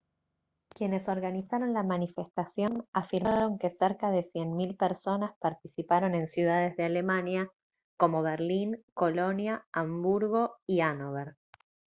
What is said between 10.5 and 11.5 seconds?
y hannover